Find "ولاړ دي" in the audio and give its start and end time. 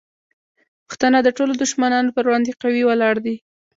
2.85-3.35